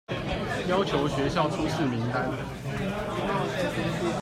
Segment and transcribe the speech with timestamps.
[0.67, 2.27] 要求學校出示名單